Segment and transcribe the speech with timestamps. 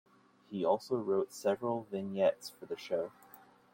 [0.49, 3.11] He also wrote several vignettes for the show.